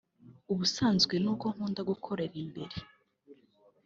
[0.51, 2.75] ubusanzwe ni uko nkunda gukorera imbere